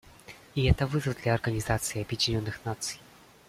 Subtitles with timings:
[0.55, 2.99] И это вызов для Организации Объединенных Наций.